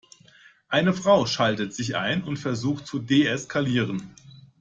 [0.67, 4.15] Eine Frau schaltet sich ein und versucht zu deeskalieren.